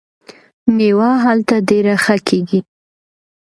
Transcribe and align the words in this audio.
میوه 0.75 1.09
هلته 1.25 1.55
ډیره 1.69 1.95
ښه 2.03 2.15
کیږي. 2.27 2.59